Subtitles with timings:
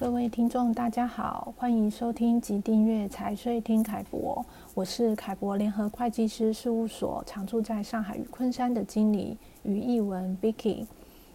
[0.00, 4.42] 各位听众大家好，欢迎收听及订阅财税听凯博，
[4.72, 10.86] 我是凯博联合会计师事务所常驻在上海与昆山的经理于艺文 Vicky。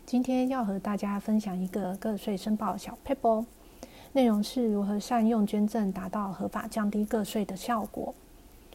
[0.04, 3.46] 今天要和大家分享一个个税申报小撇步，
[4.14, 8.16] 内容是如何善用捐赠达到合法降低个税的效果。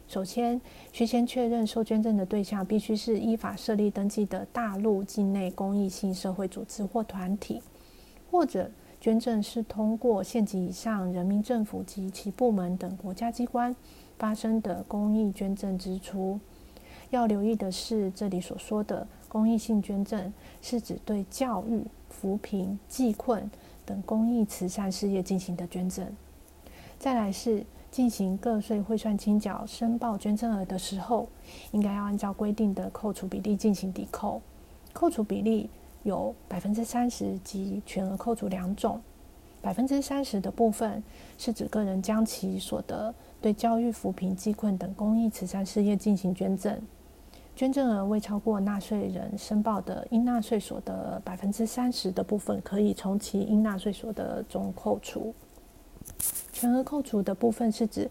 [0.07, 0.61] 首先，
[0.93, 7.61] 需先确认受捐赠的对象必须是依法设立登记的大陆境内公益性社会组织或团体，
[8.31, 8.71] 或者。
[9.01, 13.75] 捐赠是通过县级以上人民政府及其部门等国家机关
[14.19, 16.39] 发生的公益捐赠支出。
[17.09, 23.51] 要留意的是，这里所说的公益性捐赠，是指对教育、扶贫、济困
[23.87, 26.07] 等公益慈善事业进行的捐赠。
[26.99, 31.27] 再来是进行个税汇算清缴、申报捐赠额的时候，
[31.73, 34.43] 应该要按照规定的扣除比例进行抵扣。
[34.93, 35.71] 扣除比例。
[36.03, 39.01] 有百分之三十及全额扣除两种。
[39.63, 41.03] 百分之三十的部分
[41.37, 46.75] 是指个人将其所得对教育、扶贫、济困等公益慈善事业进行捐赠，
[47.55, 55.35] 捐赠额未超过纳税人申报的应纳税所得百分之三十的部分，可以从其应纳税所得中扣除。
[56.53, 58.11] 全额扣除的部分是指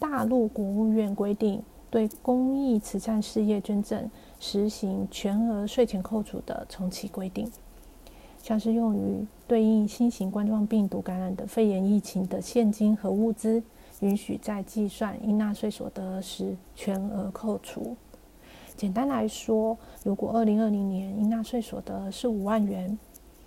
[0.00, 4.10] 大陆国务院规定对公益慈善事业捐赠。
[4.46, 7.50] 实行全额税前扣除的从其规定，
[8.42, 13.62] 像是用于对应新型冠状病毒感染的肺炎疫情的现金和物资，
[14.00, 17.96] 允许在计算应纳税所得时全额扣除。
[18.76, 22.98] 简单来说，如果二零二零年应纳税所得是五万元，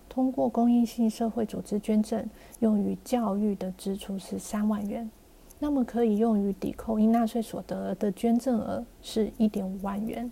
[0.09, 2.27] 通过公益性社会组织捐赠
[2.59, 5.07] 用于教育的支出是三万元，
[5.59, 10.31] 那么可以用于抵扣应纳税所得的捐赠额是一点五万元。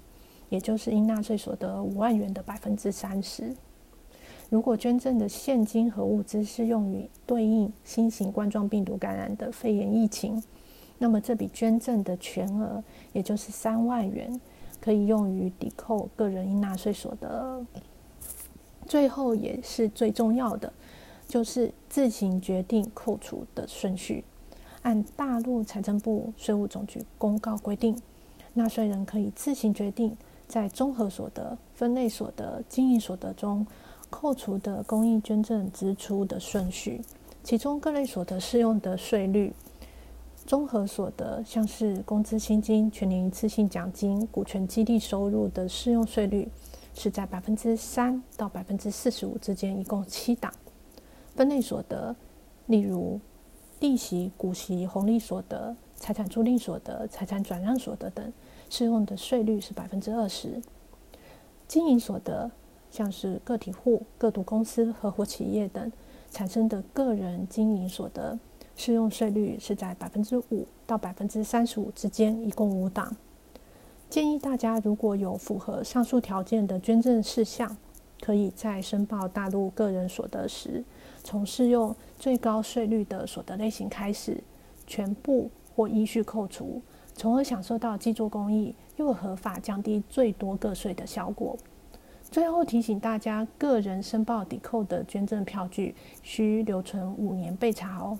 [0.50, 3.56] 也就是应纳税所得五万元的百分之三十。
[4.50, 10.42] 如果捐赠的现金和物资是用于对应新型冠状病毒感染的肺炎疫情，
[11.00, 14.40] 那么这笔捐赠的全额，也就是三万元，
[14.80, 17.66] 可以用于抵扣个人应纳税所得。
[18.86, 20.72] 最后也是最重要的，
[21.28, 24.24] 就是自行决定扣除的顺序。
[24.84, 28.00] 按大陆财政部税务总局公告规定，
[28.54, 30.16] 纳税人可以自行决定。
[30.48, 33.66] 在综合所得、分类所得、经营所得中
[34.10, 37.02] 扣除的公益捐赠支出的顺序，
[37.44, 39.54] 其中各类所得适用的税率，
[40.46, 46.48] 综合所得像是工资薪金、全年一次性奖金、股权激励收入的适用税率
[46.94, 50.54] 是在百分之三到百分之四十五之间，一共七档。
[51.36, 52.16] 分类所得，
[52.68, 53.20] 例如
[53.80, 58.34] 利息、股息、红利所得、财产租赁所得、财产转让所得等。
[58.70, 60.62] 适用的税率是百分之二十，
[61.68, 62.50] 经营所得
[62.90, 65.92] 像是个体户、个独公司、合伙企业等
[66.32, 68.38] 产生的个人经营所得，
[68.76, 73.16] 适用税率是在百分之五到百分之三十五之间，一共五档。
[74.10, 77.78] 建议大家如果有符合上述条件的捐赠事项，
[78.20, 80.84] 可以在申报大陆个人所得时，
[81.24, 84.44] 从适用最高税率的所得类型开始，
[84.88, 86.82] 全部或依序扣除。
[87.14, 91.58] 从而享受到既做公益又合法降低最多个税的效果。
[92.24, 98.20] 最后提醒大家，个人申报抵扣的捐赠票据需留存五年备查哦。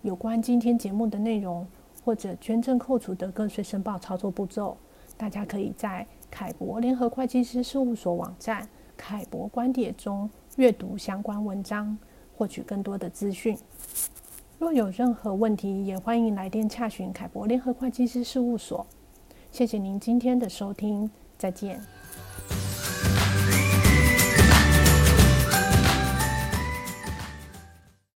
[0.00, 1.66] 有关今天节目的内容
[2.02, 4.78] 或者捐赠扣除的个税申报操作步骤，
[5.18, 11.98] 大家可以在凯博联合会计师事务所网站“凯博观点”中阅读相关文章，
[12.36, 13.58] 获取更多的资讯。
[14.58, 18.84] 若有任何问题，也欢迎来电洽询凯博联合会计师事务所。
[19.52, 21.08] 谢谢您今天的收听，
[21.38, 21.80] 再见。